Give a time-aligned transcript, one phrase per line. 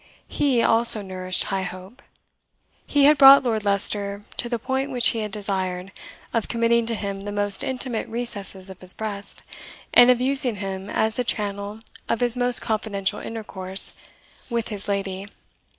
[0.29, 2.01] HE also nourished high hope.
[2.87, 5.91] He had brought Lord Leicester to the point which he had desired,
[6.33, 9.43] of committing to him the most intimate recesses of his breast,
[9.93, 11.77] and of using him as the channel
[12.09, 13.93] of his most confidential intercourse
[14.49, 15.27] with his lady.